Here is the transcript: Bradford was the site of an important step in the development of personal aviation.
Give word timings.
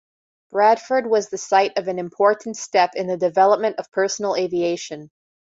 Bradford 0.49 1.05
was 1.05 1.29
the 1.29 1.37
site 1.37 1.77
of 1.77 1.87
an 1.87 1.99
important 1.99 2.57
step 2.57 2.95
in 2.95 3.05
the 3.05 3.17
development 3.17 3.77
of 3.77 3.91
personal 3.91 4.35
aviation. 4.35 5.11